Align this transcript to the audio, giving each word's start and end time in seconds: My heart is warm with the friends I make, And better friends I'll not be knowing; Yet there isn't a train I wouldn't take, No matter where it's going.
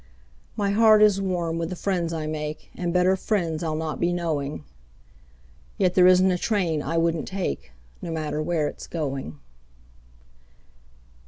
My 0.57 0.71
heart 0.71 1.03
is 1.03 1.21
warm 1.21 1.59
with 1.59 1.69
the 1.69 1.75
friends 1.75 2.11
I 2.11 2.25
make, 2.25 2.71
And 2.73 2.91
better 2.91 3.15
friends 3.15 3.61
I'll 3.61 3.75
not 3.75 3.99
be 3.99 4.11
knowing; 4.11 4.63
Yet 5.77 5.93
there 5.93 6.07
isn't 6.07 6.31
a 6.31 6.39
train 6.39 6.81
I 6.81 6.97
wouldn't 6.97 7.27
take, 7.27 7.71
No 8.01 8.09
matter 8.09 8.41
where 8.41 8.67
it's 8.67 8.87
going. 8.87 9.37